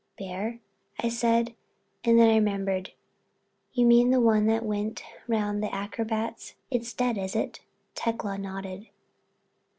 [0.17, 0.57] '""Bear?"
[0.99, 1.53] I said,
[2.03, 2.91] and then I remembered.
[3.73, 6.55] "You mean the one that went round with the acrobats.
[6.71, 7.59] It's dead, is it?"
[7.93, 8.87] Tecla nodded.